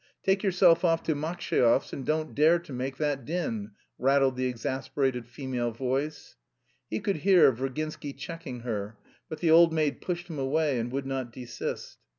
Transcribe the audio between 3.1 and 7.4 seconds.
din," rattled the exasperated female voice. He could